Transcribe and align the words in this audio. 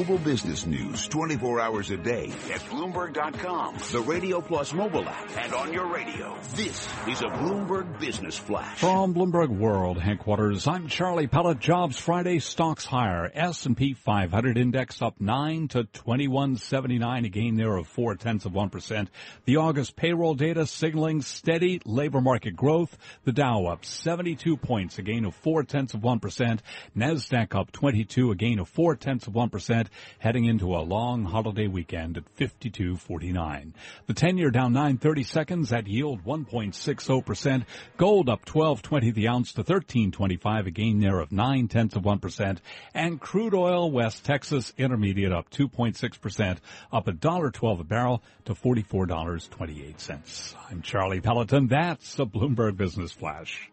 Global 0.00 0.24
business 0.24 0.64
news 0.64 1.06
24 1.08 1.60
hours 1.60 1.90
a 1.90 1.96
day 1.98 2.32
at 2.50 2.60
Bloomberg.com, 2.70 3.76
the 3.92 4.00
Radio 4.00 4.40
Plus 4.40 4.72
mobile 4.72 5.06
app, 5.06 5.36
and 5.36 5.52
on 5.52 5.74
your 5.74 5.92
radio. 5.92 6.38
This 6.54 6.88
is 7.06 7.20
a 7.20 7.26
Bloomberg 7.26 8.00
Business 8.00 8.38
Flash. 8.38 8.78
From 8.78 9.12
Bloomberg 9.12 9.50
World 9.50 9.98
headquarters, 9.98 10.66
I'm 10.66 10.88
Charlie 10.88 11.26
Pellett. 11.26 11.58
Jobs 11.58 11.98
Friday 11.98 12.38
stocks 12.38 12.86
higher. 12.86 13.30
S&P 13.34 13.92
500 13.92 14.56
index 14.56 15.02
up 15.02 15.20
9 15.20 15.68
to 15.68 15.84
2179, 15.84 17.26
a 17.26 17.28
gain 17.28 17.56
there 17.56 17.76
of 17.76 17.86
4 17.86 18.14
tenths 18.14 18.46
of 18.46 18.52
1%. 18.52 19.08
The 19.44 19.58
August 19.58 19.96
payroll 19.96 20.32
data 20.32 20.64
signaling 20.66 21.20
steady 21.20 21.82
labor 21.84 22.22
market 22.22 22.56
growth. 22.56 22.96
The 23.24 23.32
Dow 23.32 23.66
up 23.66 23.84
72 23.84 24.56
points, 24.56 24.98
a 24.98 25.02
gain 25.02 25.26
of 25.26 25.34
4 25.34 25.64
tenths 25.64 25.92
of 25.92 26.00
1%. 26.00 26.60
NASDAQ 26.96 27.54
up 27.54 27.70
22, 27.70 28.30
a 28.30 28.34
gain 28.34 28.60
of 28.60 28.68
4 28.70 28.96
tenths 28.96 29.26
of 29.26 29.34
1% 29.34 29.89
heading 30.18 30.44
into 30.44 30.74
a 30.74 30.80
long 30.80 31.24
holiday 31.24 31.66
weekend 31.66 32.16
at 32.16 32.34
52.49. 32.36 33.72
The 34.06 34.14
10-year 34.14 34.50
down 34.50 34.72
930 34.72 35.24
seconds 35.24 35.72
at 35.72 35.86
yield 35.86 36.24
1.60%. 36.24 37.64
Gold 37.96 38.28
up 38.28 38.44
12.20 38.44 39.14
the 39.14 39.28
ounce 39.28 39.52
to 39.54 39.64
13.25, 39.64 40.66
a 40.66 40.70
gain 40.70 41.00
there 41.00 41.20
of 41.20 41.32
9 41.32 41.68
tenths 41.68 41.96
of 41.96 42.02
1%. 42.02 42.58
And 42.94 43.20
crude 43.20 43.54
oil 43.54 43.90
West 43.90 44.24
Texas 44.24 44.72
Intermediate 44.76 45.32
up 45.32 45.50
2.6%, 45.50 46.58
up 46.92 47.06
$1.12 47.06 47.80
a 47.80 47.84
barrel 47.84 48.22
to 48.44 48.54
$44.28. 48.54 50.54
I'm 50.70 50.82
Charlie 50.82 51.20
Pelleton. 51.20 51.68
That's 51.68 52.18
a 52.18 52.24
Bloomberg 52.24 52.76
Business 52.76 53.12
Flash. 53.12 53.70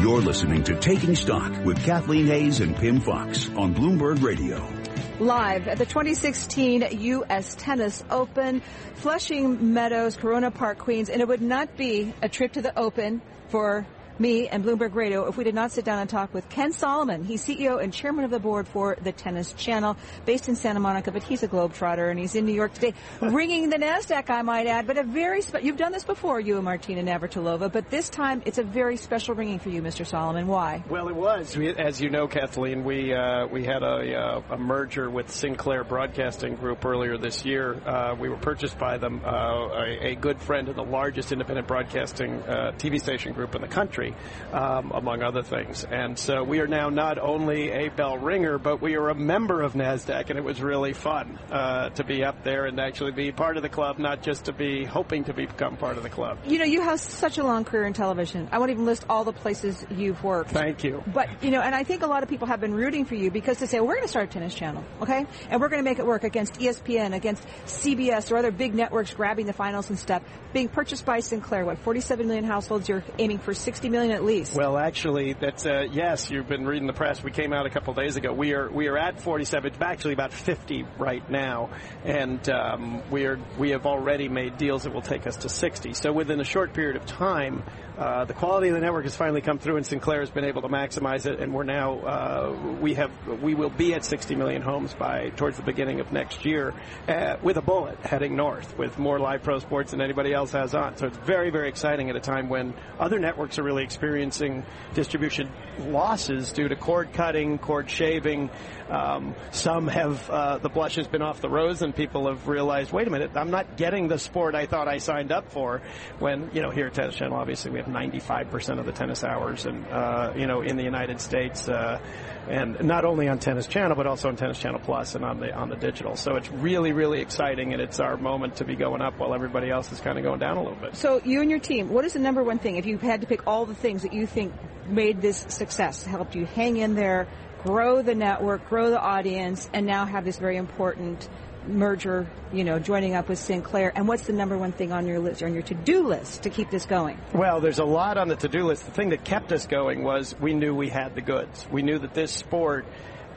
You're 0.00 0.20
listening 0.20 0.62
to 0.64 0.78
Taking 0.78 1.14
Stock 1.14 1.64
with 1.64 1.82
Kathleen 1.84 2.26
Hays 2.26 2.60
and 2.60 2.76
Pimm 2.76 3.00
Fox 3.00 3.48
on 3.56 3.74
Bloomberg 3.74 4.22
Radio. 4.22 4.75
Live 5.18 5.66
at 5.66 5.78
the 5.78 5.86
2016 5.86 6.88
U.S. 6.90 7.54
Tennis 7.54 8.04
Open, 8.10 8.60
Flushing 8.96 9.72
Meadows, 9.72 10.14
Corona 10.14 10.50
Park, 10.50 10.76
Queens, 10.76 11.08
and 11.08 11.22
it 11.22 11.28
would 11.28 11.40
not 11.40 11.74
be 11.74 12.12
a 12.20 12.28
trip 12.28 12.52
to 12.52 12.60
the 12.60 12.78
Open 12.78 13.22
for 13.48 13.86
me 14.18 14.48
and 14.48 14.64
Bloomberg 14.64 14.94
Radio 14.94 15.28
if 15.28 15.36
we 15.36 15.44
did 15.44 15.54
not 15.54 15.72
sit 15.72 15.84
down 15.84 15.98
and 15.98 16.08
talk 16.08 16.32
with 16.32 16.48
Ken 16.48 16.72
Solomon. 16.72 17.24
He's 17.24 17.44
CEO 17.44 17.82
and 17.82 17.92
chairman 17.92 18.24
of 18.24 18.30
the 18.30 18.38
board 18.38 18.66
for 18.68 18.96
the 19.02 19.12
Tennis 19.12 19.52
Channel, 19.52 19.96
based 20.24 20.48
in 20.48 20.56
Santa 20.56 20.80
Monica, 20.80 21.12
but 21.12 21.22
he's 21.22 21.42
a 21.42 21.48
globetrotter 21.48 22.10
and 22.10 22.18
he's 22.18 22.34
in 22.34 22.46
New 22.46 22.52
York 22.52 22.74
today, 22.74 22.94
ringing 23.20 23.70
the 23.70 23.76
Nasdaq, 23.76 24.30
I 24.30 24.42
might 24.42 24.66
add. 24.66 24.86
But 24.86 24.98
a 24.98 25.02
very 25.02 25.42
spe- 25.42 25.62
you've 25.62 25.76
done 25.76 25.92
this 25.92 26.04
before, 26.04 26.40
you 26.40 26.56
and 26.56 26.64
Martina 26.64 27.02
Navratilova, 27.02 27.70
but 27.72 27.90
this 27.90 28.08
time 28.08 28.42
it's 28.46 28.58
a 28.58 28.62
very 28.62 28.96
special 28.96 29.34
ringing 29.34 29.58
for 29.58 29.68
you, 29.68 29.82
Mr. 29.82 30.06
Solomon. 30.06 30.46
Why? 30.46 30.82
Well, 30.88 31.08
it 31.08 31.16
was. 31.16 31.56
We, 31.56 31.68
as 31.68 32.00
you 32.00 32.10
know, 32.10 32.26
Kathleen, 32.26 32.84
we 32.84 33.12
uh, 33.12 33.46
we 33.46 33.64
had 33.64 33.82
a, 33.82 34.14
uh, 34.14 34.42
a, 34.50 34.56
merger 34.56 35.10
with 35.10 35.30
Sinclair 35.30 35.84
Broadcasting 35.84 36.56
Group 36.56 36.84
earlier 36.84 37.18
this 37.18 37.44
year. 37.44 37.74
Uh, 37.86 38.14
we 38.18 38.28
were 38.28 38.36
purchased 38.36 38.78
by 38.78 38.98
them, 38.98 39.20
uh, 39.24 39.28
a, 39.28 40.12
a, 40.12 40.14
good 40.14 40.40
friend 40.40 40.68
of 40.68 40.76
the 40.76 40.84
largest 40.84 41.32
independent 41.32 41.68
broadcasting 41.68 42.42
uh, 42.42 42.72
TV 42.78 43.00
station 43.00 43.32
group 43.32 43.54
in 43.54 43.60
the 43.60 43.68
country 43.68 44.05
um, 44.52 44.92
among 44.92 45.22
other 45.22 45.42
things. 45.42 45.84
And 45.84 46.18
so 46.18 46.42
we 46.42 46.60
are 46.60 46.66
now 46.66 46.88
not 46.88 47.18
only 47.18 47.70
a 47.70 47.88
bell 47.88 48.18
ringer, 48.18 48.58
but 48.58 48.80
we 48.80 48.96
are 48.96 49.08
a 49.08 49.14
member 49.14 49.62
of 49.62 49.74
NASDAQ, 49.74 50.30
and 50.30 50.38
it 50.38 50.44
was 50.44 50.60
really 50.60 50.92
fun 50.92 51.38
uh, 51.50 51.90
to 51.90 52.04
be 52.04 52.24
up 52.24 52.44
there 52.44 52.66
and 52.66 52.78
actually 52.80 53.12
be 53.12 53.32
part 53.32 53.56
of 53.56 53.62
the 53.62 53.68
club, 53.68 53.98
not 53.98 54.22
just 54.22 54.46
to 54.46 54.52
be 54.52 54.84
hoping 54.84 55.24
to 55.24 55.32
become 55.32 55.76
part 55.76 55.96
of 55.96 56.02
the 56.02 56.10
club. 56.10 56.38
You 56.46 56.58
know, 56.58 56.64
you 56.64 56.82
have 56.82 57.00
such 57.00 57.38
a 57.38 57.44
long 57.44 57.64
career 57.64 57.84
in 57.84 57.92
television. 57.92 58.48
I 58.52 58.58
won't 58.58 58.70
even 58.70 58.84
list 58.84 59.04
all 59.08 59.24
the 59.24 59.32
places 59.32 59.84
you've 59.90 60.22
worked. 60.22 60.50
Thank 60.50 60.84
you. 60.84 61.02
But, 61.06 61.42
you 61.42 61.50
know, 61.50 61.60
and 61.60 61.74
I 61.74 61.84
think 61.84 62.02
a 62.02 62.06
lot 62.06 62.22
of 62.22 62.28
people 62.28 62.46
have 62.46 62.60
been 62.60 62.74
rooting 62.74 63.04
for 63.04 63.14
you 63.14 63.30
because 63.30 63.58
to 63.58 63.66
say, 63.66 63.78
well, 63.78 63.88
we're 63.88 63.94
going 63.94 64.04
to 64.04 64.08
start 64.08 64.30
a 64.30 64.32
tennis 64.32 64.54
channel, 64.54 64.84
okay? 65.02 65.26
And 65.50 65.60
we're 65.60 65.68
going 65.68 65.82
to 65.82 65.88
make 65.88 65.98
it 65.98 66.06
work 66.06 66.24
against 66.24 66.54
ESPN, 66.54 67.14
against 67.14 67.46
CBS, 67.66 68.30
or 68.30 68.36
other 68.36 68.50
big 68.50 68.74
networks 68.74 69.12
grabbing 69.14 69.46
the 69.46 69.52
finals 69.52 69.90
and 69.90 69.98
stuff. 69.98 70.22
Being 70.52 70.68
purchased 70.68 71.04
by 71.04 71.20
Sinclair, 71.20 71.64
what, 71.64 71.78
47 71.78 72.26
million 72.26 72.44
households, 72.44 72.88
you're 72.88 73.04
aiming 73.18 73.38
for 73.38 73.54
60 73.54 73.88
million 73.88 73.95
at 73.96 74.24
least 74.24 74.36
least. 74.36 74.54
Well, 74.54 74.76
actually, 74.76 75.32
that's 75.34 75.66
uh, 75.66 75.86
yes. 75.90 76.30
You've 76.30 76.48
been 76.48 76.66
reading 76.66 76.86
the 76.86 76.92
press. 76.92 77.22
We 77.22 77.30
came 77.30 77.52
out 77.52 77.66
a 77.66 77.70
couple 77.70 77.94
days 77.94 78.16
ago. 78.16 78.32
We 78.32 78.52
are 78.52 78.70
we 78.70 78.88
are 78.88 78.98
at 78.98 79.20
47. 79.20 79.72
It's 79.72 79.80
actually 79.80 80.14
about 80.14 80.32
50 80.32 80.84
right 80.98 81.28
now, 81.30 81.70
and 82.04 82.48
um, 82.48 83.02
we 83.10 83.26
are 83.26 83.38
we 83.58 83.70
have 83.70 83.86
already 83.86 84.28
made 84.28 84.58
deals 84.58 84.84
that 84.84 84.92
will 84.92 85.02
take 85.02 85.26
us 85.26 85.36
to 85.38 85.48
60. 85.48 85.94
So 85.94 86.12
within 86.12 86.40
a 86.40 86.44
short 86.44 86.72
period 86.72 86.96
of 86.96 87.06
time, 87.06 87.62
uh, 87.98 88.24
the 88.26 88.34
quality 88.34 88.68
of 88.68 88.74
the 88.74 88.80
network 88.80 89.04
has 89.04 89.16
finally 89.16 89.40
come 89.40 89.58
through, 89.58 89.76
and 89.76 89.86
Sinclair 89.86 90.20
has 90.20 90.30
been 90.30 90.44
able 90.44 90.62
to 90.62 90.68
maximize 90.68 91.26
it. 91.26 91.40
And 91.40 91.54
we're 91.54 91.64
now 91.64 91.98
uh, 92.00 92.76
we 92.80 92.94
have 92.94 93.10
we 93.42 93.54
will 93.54 93.70
be 93.70 93.94
at 93.94 94.04
60 94.04 94.34
million 94.34 94.62
homes 94.62 94.94
by 94.94 95.30
towards 95.30 95.56
the 95.56 95.62
beginning 95.62 96.00
of 96.00 96.12
next 96.12 96.44
year, 96.44 96.74
uh, 97.08 97.36
with 97.42 97.56
a 97.56 97.62
bullet 97.62 97.98
heading 98.00 98.36
north, 98.36 98.76
with 98.76 98.98
more 98.98 99.18
live 99.18 99.42
pro 99.42 99.58
sports 99.58 99.92
than 99.92 100.00
anybody 100.00 100.32
else 100.32 100.52
has 100.52 100.74
on. 100.74 100.96
So 100.96 101.06
it's 101.06 101.18
very 101.18 101.50
very 101.50 101.68
exciting 101.68 102.10
at 102.10 102.16
a 102.16 102.20
time 102.20 102.48
when 102.48 102.74
other 102.98 103.18
networks 103.18 103.58
are 103.58 103.62
really 103.62 103.84
experiencing 103.86 104.64
distribution 104.94 105.48
losses 105.78 106.52
due 106.52 106.68
to 106.68 106.74
cord 106.74 107.12
cutting, 107.12 107.58
cord 107.58 107.88
shaving. 107.88 108.50
Um, 108.90 109.34
some 109.52 109.86
have 109.88 110.28
uh, 110.28 110.58
the 110.58 110.68
blush 110.68 110.96
has 110.96 111.06
been 111.06 111.22
off 111.22 111.40
the 111.40 111.48
rose, 111.48 111.82
and 111.82 111.94
people 111.94 112.26
have 112.28 112.48
realized, 112.48 112.92
wait 112.92 113.06
a 113.06 113.10
minute, 113.10 113.30
I'm 113.36 113.50
not 113.50 113.76
getting 113.76 114.08
the 114.08 114.18
sport 114.18 114.54
I 114.54 114.66
thought 114.66 114.88
I 114.88 114.98
signed 114.98 115.32
up 115.32 115.50
for. 115.50 115.82
When 116.18 116.50
you 116.52 116.62
know 116.62 116.70
here 116.70 116.86
at 116.86 116.94
Tennis 116.94 117.14
Channel, 117.14 117.36
obviously 117.36 117.70
we 117.70 117.78
have 117.78 117.86
95% 117.86 118.78
of 118.78 118.86
the 118.86 118.92
tennis 118.92 119.22
hours, 119.22 119.66
and 119.66 119.86
uh, 119.86 120.32
you 120.36 120.46
know 120.46 120.62
in 120.62 120.76
the 120.76 120.84
United 120.84 121.20
States, 121.20 121.68
uh, 121.68 122.00
and 122.48 122.82
not 122.82 123.04
only 123.04 123.28
on 123.28 123.38
Tennis 123.38 123.66
Channel 123.66 123.96
but 123.96 124.06
also 124.06 124.28
on 124.28 124.36
Tennis 124.36 124.58
Channel 124.58 124.80
Plus 124.80 125.14
and 125.14 125.24
on 125.24 125.40
the 125.40 125.52
on 125.52 125.68
the 125.68 125.76
digital. 125.76 126.16
So 126.16 126.36
it's 126.36 126.50
really 126.50 126.92
really 126.92 127.20
exciting, 127.20 127.72
and 127.72 127.80
it's 127.80 128.00
our 128.00 128.16
moment 128.16 128.56
to 128.56 128.64
be 128.64 128.74
going 128.74 129.02
up 129.02 129.18
while 129.18 129.34
everybody 129.34 129.70
else 129.70 129.92
is 129.92 130.00
kind 130.00 130.18
of 130.18 130.24
going 130.24 130.40
down 130.40 130.56
a 130.56 130.62
little 130.62 130.78
bit. 130.78 130.96
So 130.96 131.20
you 131.24 131.40
and 131.40 131.50
your 131.50 131.60
team, 131.60 131.88
what 131.88 132.04
is 132.04 132.14
the 132.14 132.18
number 132.18 132.42
one 132.42 132.58
thing 132.58 132.76
if 132.76 132.86
you 132.86 132.98
had 132.98 133.20
to 133.20 133.26
pick 133.26 133.46
all 133.46 133.66
the 133.66 133.74
things 133.76 134.02
that 134.02 134.12
you 134.12 134.26
think 134.26 134.52
made 134.88 135.20
this 135.20 135.44
success, 135.48 136.02
helped 136.04 136.34
you 136.34 136.46
hang 136.46 136.76
in 136.76 136.94
there? 136.94 137.28
grow 137.66 138.00
the 138.00 138.14
network, 138.14 138.68
grow 138.68 138.90
the 138.90 139.00
audience, 139.00 139.68
and 139.72 139.86
now 139.86 140.04
have 140.04 140.24
this 140.24 140.38
very 140.38 140.56
important 140.56 141.28
merger, 141.66 142.30
you 142.52 142.62
know, 142.62 142.78
joining 142.78 143.14
up 143.16 143.28
with 143.28 143.40
Sinclair? 143.40 143.92
And 143.94 144.06
what's 144.06 144.24
the 144.24 144.32
number 144.32 144.56
one 144.56 144.70
thing 144.70 144.92
on 144.92 145.04
your 145.04 145.18
list, 145.18 145.42
on 145.42 145.52
your 145.52 145.64
to-do 145.64 146.06
list 146.06 146.44
to 146.44 146.50
keep 146.50 146.70
this 146.70 146.86
going? 146.86 147.18
Well, 147.34 147.60
there's 147.60 147.80
a 147.80 147.84
lot 147.84 148.18
on 148.18 148.28
the 148.28 148.36
to-do 148.36 148.64
list. 148.64 148.84
The 148.84 148.92
thing 148.92 149.08
that 149.08 149.24
kept 149.24 149.50
us 149.52 149.66
going 149.66 150.04
was 150.04 150.34
we 150.40 150.54
knew 150.54 150.74
we 150.74 150.88
had 150.88 151.16
the 151.16 151.22
goods. 151.22 151.66
We 151.70 151.82
knew 151.82 151.98
that 151.98 152.14
this 152.14 152.30
sport 152.30 152.86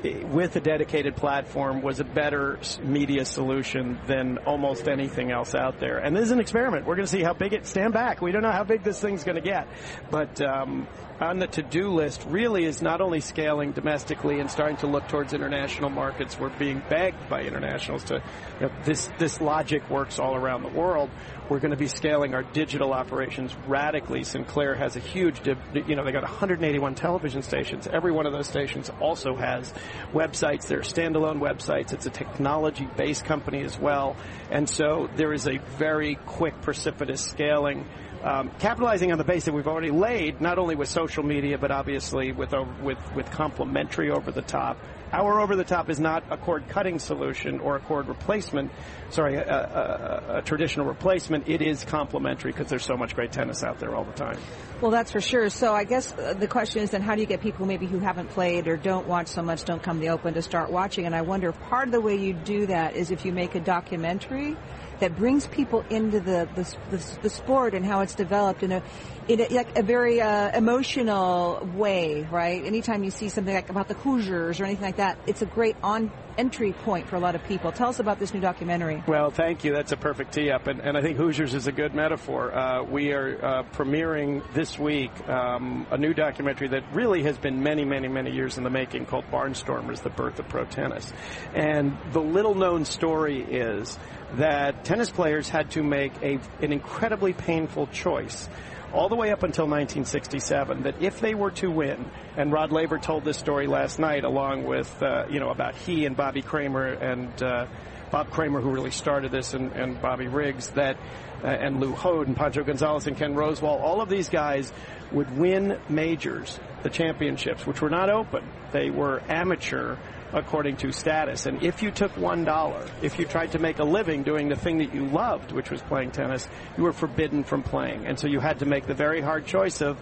with 0.04 0.56
a 0.56 0.62
dedicated 0.62 1.16
platform 1.16 1.82
was 1.82 2.00
a 2.00 2.04
better 2.04 2.60
media 2.82 3.26
solution 3.26 4.00
than 4.08 4.38
almost 4.40 4.88
anything 4.88 5.32
else 5.32 5.54
out 5.54 5.80
there. 5.80 5.98
And 5.98 6.16
this 6.16 6.26
is 6.26 6.32
an 6.32 6.40
experiment. 6.40 6.86
We're 6.86 6.96
going 6.96 7.06
to 7.06 7.12
see 7.12 7.24
how 7.24 7.34
big 7.34 7.54
it. 7.54 7.66
Stand 7.66 7.94
back. 7.94 8.22
We 8.22 8.32
don't 8.32 8.42
know 8.42 8.52
how 8.52 8.64
big 8.64 8.84
this 8.84 9.00
thing's 9.00 9.24
going 9.24 9.36
to 9.36 9.42
get, 9.42 9.68
but 10.10 10.42
um, 10.42 10.88
on 11.20 11.40
the 11.40 11.48
to-do 11.48 11.90
list 11.90 12.26
really 12.28 12.64
is 12.64 12.82
not 12.82 13.02
only 13.02 13.20
scaling 13.20 13.72
domestically 13.74 14.40
and 14.40 14.50
starting 14.50 14.78
to 14.78 14.88
look 14.88 15.08
towards 15.10 15.34
international 15.34 15.90
markets. 15.90 16.40
We're 16.40 16.50
being 16.50 16.82
begged 16.90 17.30
by 17.30 17.44
internationals 17.44 18.06
to 18.06 18.24
you 18.60 18.68
know, 18.68 18.72
this 18.86 19.10
this 19.18 19.42
logic 19.42 19.90
works 19.90 20.20
all 20.20 20.36
around 20.36 20.64
the 20.64 20.70
world. 20.70 21.10
We're 21.50 21.60
going 21.60 21.72
to 21.72 21.78
be 21.78 21.88
scaling 21.88 22.36
our 22.36 22.44
digital 22.44 22.94
operations 22.94 23.56
radically. 23.68 24.24
Sinclair 24.24 24.76
has 24.76 24.96
a 24.96 25.00
huge, 25.00 25.42
you 25.48 25.96
know, 25.96 26.06
they 26.06 26.12
got 26.12 26.22
181 26.22 26.96
television 26.96 27.42
stations. 27.42 27.88
Every 27.88 28.12
one 28.12 28.28
of 28.28 28.34
those 28.34 28.48
stations 28.48 28.92
also 29.02 29.36
has 29.36 29.74
websites. 30.14 30.68
They're 30.68 30.82
standalone 30.82 31.40
websites. 31.40 31.92
It's 31.92 32.06
a 32.06 32.12
technology-based 32.12 33.26
company 33.26 33.64
as 33.64 33.80
well, 33.80 34.16
and 34.52 34.70
so 34.70 35.10
there 35.16 35.34
is 35.34 35.48
a 35.48 35.58
very 35.78 36.16
quick, 36.28 36.62
precipitous 36.62 37.22
scaling 37.22 37.88
um, 38.24 38.52
capitalizing 38.60 39.12
on 39.12 39.18
the 39.18 39.24
base 39.24 39.46
that 39.46 39.54
we've 39.54 39.68
already 39.68 39.92
laid, 39.92 40.42
not 40.42 40.58
only 40.58 40.76
with 40.76 40.90
social 40.90 41.24
media, 41.24 41.58
but 41.58 41.72
obviously 41.72 42.32
with 42.32 42.54
with 42.82 42.98
with 43.16 43.30
complementary 43.32 44.12
over 44.12 44.32
the 44.32 44.42
top. 44.42 44.78
Our 45.12 45.40
over 45.40 45.56
the 45.56 45.64
top 45.64 45.90
is 45.90 46.00
not 46.00 46.24
a 46.30 46.38
cord 46.38 46.68
cutting 46.70 47.00
solution 47.00 47.60
or 47.62 47.76
a 47.76 47.80
cord 47.80 48.08
replacement. 48.08 48.72
Sorry, 49.10 49.36
a, 49.36 49.42
a, 49.42 50.38
a 50.38 50.42
traditional 50.44 50.86
replacement. 50.86 51.48
It 51.48 51.64
is 51.64 51.84
complementary 51.84 52.52
because 52.52 52.68
there's 52.70 52.86
so 52.86 52.96
much 52.96 53.16
great 53.16 53.32
tennis 53.32 53.64
out 53.64 53.80
there 53.80 53.96
all 53.96 54.04
the 54.04 54.14
time. 54.14 54.38
Well, 54.82 54.92
that's 54.92 55.12
for 55.12 55.20
sure. 55.20 55.50
So 55.50 55.74
I 55.74 55.84
guess 55.84 56.14
uh, 56.14 56.36
the 56.36 56.48
question 56.48 56.84
is 56.84 56.92
then 56.92 57.02
how 57.02 57.16
do 57.16 57.22
you 57.22 57.28
get 57.28 57.42
people 57.42 57.66
maybe 57.66 57.88
who 57.88 57.98
haven't 57.98 58.30
played 58.30 58.68
or 58.68 58.78
don't 58.78 59.08
watch 59.08 59.28
so 59.28 59.42
much, 59.42 59.66
don't 59.66 59.82
come 59.82 59.98
to 59.98 60.02
the 60.02 60.10
Open 60.10 60.36
to 60.36 60.44
start 60.44 60.72
watching? 60.72 61.06
And 61.06 61.16
I 61.16 61.22
wonder 61.22 61.52
part 61.52 61.88
of 61.88 61.92
the 61.92 62.02
way 62.02 62.16
you 62.16 62.34
do 62.34 62.68
that 62.68 62.96
is 62.96 63.10
if 63.10 63.26
you 63.26 63.32
make 63.32 63.56
a 63.56 63.60
documentary 63.60 64.56
that 65.00 65.16
brings 65.16 65.48
people 65.48 65.84
into 65.90 66.20
the 66.20 66.48
the, 66.56 66.76
the, 66.92 67.20
the 67.22 67.30
sport 67.30 67.74
and 67.74 67.86
how 67.86 68.02
it's 68.02 68.16
developed 68.16 68.64
in 68.64 68.72
a 68.72 68.84
in 69.28 69.42
a, 69.42 69.48
like 69.50 69.78
a 69.78 69.84
very 69.84 70.22
uh, 70.22 70.58
emotional 70.58 71.68
way, 71.76 72.28
right? 72.32 72.64
Anytime 72.66 73.04
you 73.04 73.12
see 73.12 73.30
something 73.30 73.54
like 73.54 73.70
about 73.70 73.88
the 73.88 73.94
Hoosiers 73.94 74.60
or 74.60 74.66
anything 74.66 74.86
like 74.86 74.98
that, 74.98 75.18
it's 75.28 75.42
a 75.42 75.46
great 75.46 75.76
on 75.84 76.12
entry 76.40 76.72
point 76.72 77.06
for 77.06 77.18
a 77.18 77.20
lot 77.20 77.36
of 77.36 77.44
people. 77.44 77.70
Tell 77.74 77.90
us 77.90 78.00
about 78.00 78.18
this 78.18 78.34
new 78.34 78.40
documentary. 78.40 79.04
Well, 79.06 79.30
thank 79.30 79.66
you. 79.66 79.74
That's 79.74 79.92
a 79.92 79.98
perfect 79.98 80.34
tee 80.34 80.50
up, 80.52 80.68
and, 80.68 80.80
and 80.80 80.98
I 80.98 81.02
think 81.02 81.18
Hoosiers 81.18 81.54
is 81.54 81.68
a 81.68 81.72
good 81.74 81.94
metaphor. 81.94 82.56
Uh, 82.56 82.84
we 82.84 83.12
are 83.12 83.38
uh, 83.44 83.64
premiering 83.74 84.42
this 84.54 84.80
week 84.80 85.12
um, 85.28 85.86
a 85.92 85.98
new 85.98 86.14
documentary 86.14 86.70
that 86.70 86.84
really 86.94 87.24
has 87.24 87.38
been 87.38 87.62
many, 87.62 87.84
many, 87.84 88.08
many 88.08 88.32
years 88.32 88.58
in 88.58 88.64
the 88.64 88.70
making 88.70 89.06
called 89.06 89.26
Barnstormers: 89.30 90.02
The 90.02 90.10
Birth 90.10 90.40
of 90.40 90.48
Pro 90.48 90.64
Tennis. 90.64 91.12
And 91.54 91.98
the 92.14 92.22
little 92.22 92.56
known 92.56 92.86
story 92.86 93.42
is 93.42 94.00
that 94.36 94.86
tennis 94.86 95.10
players 95.10 95.50
had 95.50 95.72
to 95.72 95.84
make 95.84 96.14
a, 96.22 96.40
an 96.62 96.72
incredibly 96.72 97.34
painful 97.34 97.88
choice 97.88 98.48
all 98.94 99.10
the 99.10 99.16
way 99.16 99.32
up 99.32 99.44
until 99.44 99.66
1967 99.66 100.84
that 100.84 101.02
if 101.02 101.20
they 101.20 101.36
were 101.36 101.52
to 101.52 101.70
win, 101.70 102.10
and 102.38 102.52
Rod 102.52 102.72
Laver 102.72 102.98
told 102.98 103.24
this 103.24 103.38
story 103.38 103.68
last 103.68 104.00
night 104.00 104.24
along 104.24 104.66
with, 104.66 105.02
uh, 105.02 105.26
you 105.30 105.40
know, 105.40 105.50
about 105.50 105.76
he 105.76 106.06
and 106.06 106.16
Bobby 106.16 106.42
Kramer 106.42 106.88
and 106.88 107.44
uh, 107.44 107.68
Bob 108.12 108.32
Kramer, 108.32 108.62
who 108.62 108.70
really 108.70 108.92
started 108.92 109.32
this, 109.32 109.54
and, 109.54 109.72
and 109.74 110.02
Bobby 110.02 110.28
Riggs, 110.28 110.70
that, 110.72 110.98
uh, 111.44 111.48
and 111.48 111.80
Lew 111.80 111.94
Hoad 111.94 112.28
and 112.28 112.36
Pancho 112.36 112.64
Gonzalez 112.64 113.08
and 113.08 113.16
Ken 113.18 113.36
Rosewall, 113.36 113.80
all 113.82 114.02
of 114.02 114.10
these 114.10 114.30
guys 114.30 114.72
would 115.12 115.38
win 115.38 115.80
majors, 115.90 116.60
the 116.84 116.90
championships, 116.90 117.66
which 117.66 117.82
were 117.82 117.90
not 117.90 118.10
open. 118.10 118.44
They 118.72 118.90
were 118.90 119.22
amateur 119.28 119.98
according 120.32 120.78
to 120.78 120.92
status. 120.92 121.48
And 121.48 121.64
if 121.64 121.82
you 121.82 121.90
took 121.92 122.16
one 122.16 122.46
dollar, 122.46 122.86
if 123.02 123.18
you 123.18 123.26
tried 123.26 123.54
to 123.54 123.60
make 123.60 123.80
a 123.80 123.84
living 123.84 124.24
doing 124.24 124.50
the 124.50 124.56
thing 124.56 124.78
that 124.78 124.94
you 124.94 125.08
loved, 125.08 125.52
which 125.52 125.72
was 125.72 125.82
playing 125.82 126.12
tennis, 126.12 126.48
you 126.78 126.84
were 126.84 126.94
forbidden 126.94 127.44
from 127.44 127.64
playing. 127.64 128.06
And 128.06 128.20
so 128.20 128.28
you 128.28 128.40
had 128.40 128.60
to 128.60 128.66
make 128.66 128.86
the 128.86 128.94
very 128.94 129.22
hard 129.22 129.46
choice 129.48 129.82
of 129.82 129.98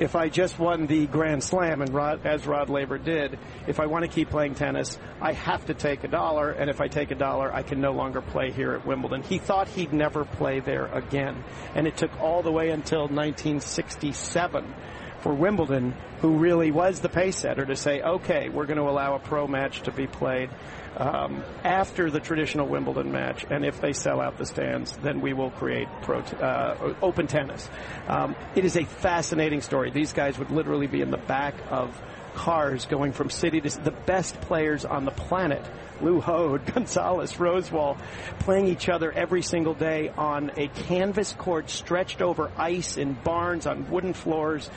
if 0.00 0.16
I 0.16 0.30
just 0.30 0.58
won 0.58 0.86
the 0.86 1.06
Grand 1.06 1.44
Slam, 1.44 1.82
and 1.82 1.92
Rod, 1.92 2.24
as 2.24 2.46
Rod 2.46 2.70
Laver 2.70 2.96
did, 2.96 3.38
if 3.66 3.78
I 3.78 3.84
want 3.86 4.02
to 4.06 4.10
keep 4.10 4.30
playing 4.30 4.54
tennis, 4.54 4.98
I 5.20 5.34
have 5.34 5.66
to 5.66 5.74
take 5.74 6.04
a 6.04 6.08
dollar, 6.08 6.50
and 6.50 6.70
if 6.70 6.80
I 6.80 6.88
take 6.88 7.10
a 7.10 7.14
dollar, 7.14 7.52
I 7.52 7.62
can 7.62 7.82
no 7.82 7.92
longer 7.92 8.22
play 8.22 8.50
here 8.50 8.72
at 8.72 8.86
Wimbledon. 8.86 9.22
He 9.22 9.36
thought 9.36 9.68
he'd 9.68 9.92
never 9.92 10.24
play 10.24 10.60
there 10.60 10.86
again, 10.86 11.44
and 11.74 11.86
it 11.86 11.98
took 11.98 12.18
all 12.18 12.42
the 12.42 12.50
way 12.50 12.70
until 12.70 13.08
1967 13.08 14.74
for 15.20 15.34
Wimbledon, 15.34 15.94
who 16.20 16.36
really 16.36 16.70
was 16.70 17.00
the 17.00 17.08
pace 17.08 17.36
setter, 17.36 17.64
to 17.64 17.76
say, 17.76 18.00
okay, 18.00 18.48
we're 18.48 18.66
going 18.66 18.78
to 18.78 18.88
allow 18.88 19.14
a 19.14 19.18
pro 19.18 19.46
match 19.46 19.82
to 19.82 19.92
be 19.92 20.06
played 20.06 20.50
um, 20.96 21.44
after 21.64 22.10
the 22.10 22.20
traditional 22.20 22.66
Wimbledon 22.66 23.12
match, 23.12 23.44
and 23.50 23.64
if 23.64 23.80
they 23.80 23.92
sell 23.92 24.20
out 24.20 24.38
the 24.38 24.46
stands, 24.46 24.96
then 24.98 25.20
we 25.20 25.32
will 25.32 25.50
create 25.50 25.88
pro 26.02 26.22
t- 26.22 26.36
uh, 26.36 26.94
open 27.00 27.26
tennis. 27.26 27.68
Um, 28.08 28.34
it 28.54 28.64
is 28.64 28.76
a 28.76 28.84
fascinating 28.84 29.60
story. 29.60 29.90
These 29.90 30.12
guys 30.12 30.38
would 30.38 30.50
literally 30.50 30.86
be 30.86 31.00
in 31.00 31.10
the 31.10 31.18
back 31.18 31.54
of 31.70 32.00
cars 32.34 32.86
going 32.86 33.12
from 33.12 33.30
city 33.30 33.60
to 33.60 33.80
the 33.80 33.90
best 33.90 34.40
players 34.42 34.84
on 34.84 35.04
the 35.04 35.10
planet. 35.10 35.64
Lew 36.00 36.20
Hoad, 36.20 36.64
Gonzalez, 36.74 37.34
Rosewall, 37.34 37.98
playing 38.40 38.68
each 38.68 38.88
other 38.88 39.12
every 39.12 39.42
single 39.42 39.74
day 39.74 40.10
on 40.16 40.50
a 40.56 40.68
canvas 40.68 41.34
court 41.34 41.70
stretched 41.70 42.22
over 42.22 42.50
ice 42.56 42.96
in 42.96 43.12
barns 43.12 43.66
on 43.66 43.90
wooden 43.90 44.14
floors 44.14 44.70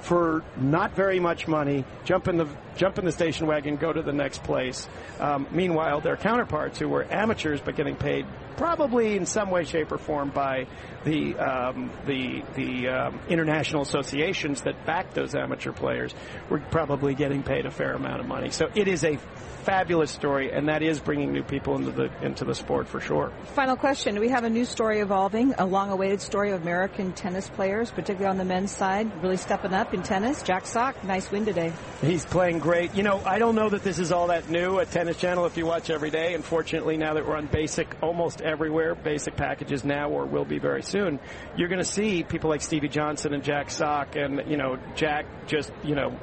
for 0.00 0.42
not 0.56 0.94
very 0.94 1.20
much 1.20 1.46
money, 1.46 1.84
jump 2.04 2.28
in 2.28 2.36
the 2.36 2.48
jump 2.76 2.98
in 2.98 3.04
the 3.04 3.12
station 3.12 3.46
wagon, 3.46 3.76
go 3.76 3.92
to 3.92 4.02
the 4.02 4.12
next 4.12 4.42
place. 4.42 4.88
Um, 5.18 5.46
meanwhile, 5.50 6.00
their 6.00 6.16
counterparts 6.16 6.78
who 6.78 6.88
were 6.88 7.06
amateurs 7.10 7.60
but 7.60 7.76
getting 7.76 7.96
paid 7.96 8.26
probably 8.56 9.16
in 9.16 9.24
some 9.24 9.50
way, 9.50 9.64
shape, 9.64 9.90
or 9.90 9.96
form 9.96 10.28
by 10.28 10.66
the 11.04 11.34
um, 11.36 11.90
the 12.06 12.42
the 12.54 12.88
um, 12.88 13.20
international 13.28 13.82
associations 13.82 14.62
that 14.62 14.84
back 14.84 15.14
those 15.14 15.34
amateur 15.34 15.72
players 15.72 16.14
were 16.50 16.60
probably 16.70 17.14
getting 17.14 17.42
paid 17.42 17.64
a 17.64 17.70
fair 17.70 17.94
amount 17.94 18.20
of 18.20 18.26
money. 18.26 18.50
So 18.50 18.70
it 18.74 18.86
is 18.86 19.02
a 19.02 19.18
fabulous 19.64 20.10
story, 20.10 20.52
and 20.52 20.68
that 20.68 20.82
is 20.82 21.00
bringing 21.00 21.32
new 21.32 21.42
people 21.42 21.76
into 21.76 21.90
the 21.90 22.10
into 22.22 22.44
the 22.44 22.54
sport 22.54 22.88
for 22.88 23.00
sure. 23.00 23.32
Final 23.54 23.76
question: 23.76 24.14
do 24.14 24.20
We 24.20 24.28
have 24.28 24.44
a 24.44 24.50
new 24.50 24.64
story 24.66 25.00
evolving, 25.00 25.54
a 25.56 25.64
long-awaited 25.64 26.20
story 26.20 26.50
of 26.50 26.60
American 26.60 27.12
tennis 27.12 27.48
players, 27.48 27.90
particularly 27.90 28.30
on 28.30 28.36
the 28.36 28.44
men's 28.44 28.70
side, 28.70 29.22
really 29.22 29.38
stepping 29.38 29.72
up 29.72 29.89
in 29.94 30.02
tennis. 30.02 30.42
Jack 30.42 30.66
Sock, 30.66 31.02
nice 31.04 31.30
win 31.30 31.44
today. 31.44 31.72
He's 32.00 32.24
playing 32.24 32.58
great. 32.58 32.94
You 32.94 33.02
know, 33.02 33.20
I 33.24 33.38
don't 33.38 33.54
know 33.54 33.68
that 33.68 33.82
this 33.82 33.98
is 33.98 34.12
all 34.12 34.28
that 34.28 34.48
new 34.48 34.78
at 34.78 34.90
Tennis 34.90 35.16
Channel 35.16 35.46
if 35.46 35.56
you 35.56 35.66
watch 35.66 35.90
every 35.90 36.10
day. 36.10 36.34
Unfortunately, 36.34 36.96
now 36.96 37.14
that 37.14 37.26
we're 37.26 37.36
on 37.36 37.46
basic 37.46 37.96
almost 38.02 38.40
everywhere, 38.40 38.94
basic 38.94 39.36
packages 39.36 39.84
now 39.84 40.10
or 40.10 40.26
will 40.26 40.44
be 40.44 40.58
very 40.58 40.82
soon, 40.82 41.18
you're 41.56 41.68
going 41.68 41.82
to 41.82 41.90
see 41.90 42.22
people 42.22 42.50
like 42.50 42.62
Stevie 42.62 42.88
Johnson 42.88 43.34
and 43.34 43.42
Jack 43.42 43.70
Sock, 43.70 44.16
and 44.16 44.42
you 44.50 44.56
know, 44.56 44.78
Jack 44.94 45.26
just 45.46 45.72
you 45.82 45.94
know 45.94 46.18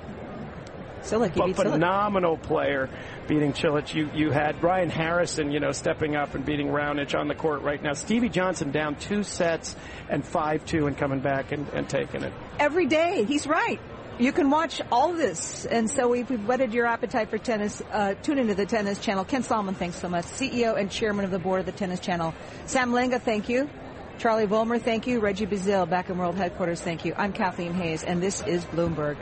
Cilic, 1.02 1.38
a 1.38 1.54
phenomenal 1.54 2.38
player 2.38 2.90
beating 3.28 3.54
Cilic. 3.54 3.94
You 3.94 4.10
you 4.14 4.32
had 4.32 4.60
Brian 4.60 4.90
Harrison, 4.90 5.52
you 5.52 5.60
know, 5.60 5.72
stepping 5.72 6.16
up 6.16 6.36
and 6.36 6.46
beating 6.46 6.68
Raonic 6.68 7.18
on 7.18 7.28
the 7.28 7.36
court 7.36 7.62
right 7.62 7.82
now. 7.82 7.94
Stevie 7.94 8.30
Johnson 8.30 8.72
down 8.72 8.96
two 8.96 9.24
sets 9.24 9.76
and 10.10 10.26
five 10.26 10.66
two 10.66 10.88
and 10.88 10.98
coming 10.98 11.20
back 11.20 11.52
and, 11.52 11.68
and 11.70 11.90
taking 11.90 12.24
it. 12.24 12.34
Every 12.60 12.86
day, 12.86 13.24
he's 13.24 13.48
right. 13.48 13.80
You 14.20 14.32
can 14.32 14.50
watch 14.50 14.82
all 14.92 15.14
this. 15.14 15.66
And 15.66 15.88
so 15.88 16.08
we've, 16.08 16.28
we've 16.28 16.44
whetted 16.48 16.74
your 16.74 16.88
appetite 16.88 17.30
for 17.30 17.38
tennis. 17.38 17.84
Uh, 17.92 18.16
tune 18.16 18.40
into 18.40 18.56
the 18.56 18.66
Tennis 18.66 18.98
Channel. 18.98 19.26
Ken 19.26 19.44
Solomon, 19.44 19.76
thanks 19.76 19.98
so 19.98 20.10
much. 20.10 20.26
CEO 20.26 20.76
and 20.76 20.90
chairman 20.90 21.24
of 21.24 21.30
the 21.30 21.38
board 21.38 21.60
of 21.60 21.68
the 21.68 21.72
Tennis 21.72 22.00
Channel. 22.00 22.34
Sam 22.66 22.94
Lenga, 22.94 23.22
thank 23.22 23.48
you. 23.48 23.70
Charlie 24.18 24.48
Vollmer, 24.48 24.82
thank 24.82 25.06
you. 25.06 25.20
Reggie 25.20 25.46
Bazil, 25.46 25.88
back 25.88 26.10
in 26.10 26.18
World 26.18 26.36
Headquarters, 26.36 26.82
thank 26.82 27.06
you. 27.06 27.14
I'm 27.16 27.32
Kathleen 27.32 27.74
Hays, 27.76 28.04
and 28.04 28.22
this 28.22 28.42
is 28.42 28.66
Bloomberg. 28.66 29.18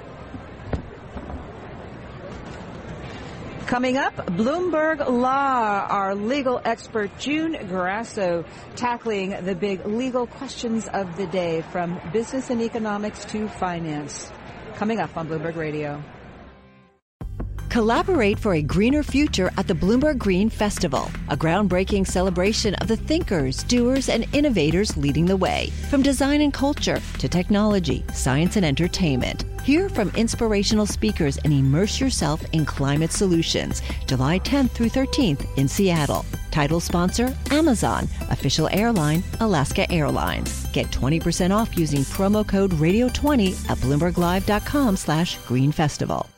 Coming 3.68 3.98
up, 3.98 4.16
Bloomberg 4.16 5.10
Law, 5.10 5.88
our 5.90 6.14
legal 6.14 6.62
expert 6.64 7.10
June 7.18 7.58
Grasso 7.68 8.46
tackling 8.76 9.32
the 9.44 9.56
big 9.56 9.84
legal 9.88 10.28
questions 10.28 10.88
of 10.90 11.18
the 11.18 11.26
day 11.26 11.64
from 11.72 12.00
business 12.14 12.52
and 12.52 12.62
economics 12.62 13.26
to 13.26 13.48
finance. 13.48 14.32
Coming 14.76 15.00
up 15.00 15.18
on 15.18 15.28
Bloomberg 15.28 15.56
Radio. 15.56 16.00
Collaborate 17.70 18.38
for 18.38 18.54
a 18.54 18.62
greener 18.62 19.02
future 19.02 19.52
at 19.58 19.68
the 19.68 19.74
Bloomberg 19.74 20.20
Green 20.20 20.48
Festival, 20.48 21.10
a 21.30 21.36
groundbreaking 21.36 22.06
celebration 22.06 22.76
of 22.76 22.88
the 22.88 22.96
thinkers, 22.96 23.64
doers, 23.64 24.10
and 24.10 24.28
innovators 24.32 24.96
leading 24.96 25.26
the 25.26 25.36
way, 25.36 25.72
from 25.90 26.04
design 26.04 26.42
and 26.42 26.54
culture 26.54 27.02
to 27.18 27.28
technology, 27.28 28.06
science, 28.14 28.58
and 28.58 28.66
entertainment. 28.66 29.44
Hear 29.66 29.90
from 29.90 30.10
inspirational 30.10 30.86
speakers 30.86 31.38
and 31.40 31.52
immerse 31.52 32.00
yourself 32.00 32.46
in 32.54 32.66
climate 32.66 33.12
solutions. 33.12 33.82
July 34.06 34.38
10th 34.38 34.70
through 34.70 34.90
13th 34.90 35.58
in 35.58 35.68
Seattle. 35.68 36.24
Title 36.52 36.80
sponsor 36.80 37.36
Amazon. 37.50 38.08
Official 38.30 38.70
airline 38.72 39.24
Alaska 39.40 39.92
Airlines. 39.92 40.72
Get 40.72 40.92
20% 40.92 41.50
off 41.50 41.76
using 41.76 42.02
promo 42.02 42.48
code 42.48 42.74
Radio20 42.74 43.68
at 43.68 43.80
BloombergLive.com 43.80 44.98
slash 44.98 45.40
Green 45.48 45.72
Festival. 45.72 46.35